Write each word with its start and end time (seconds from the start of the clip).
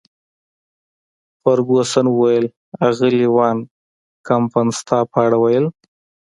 فرګوسن 1.41 2.05
وویل: 2.11 2.45
اغلې 2.87 3.27
وان 3.35 3.57
کمپن 4.27 4.67
ستا 4.79 4.99
په 5.11 5.17
اړه 5.25 5.37
ویل. 5.43 5.65